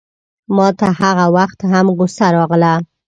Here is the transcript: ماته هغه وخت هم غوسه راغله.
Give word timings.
ماته 0.55 0.87
هغه 1.01 1.25
وخت 1.37 1.59
هم 1.71 1.85
غوسه 1.97 2.25
راغله. 2.35 2.73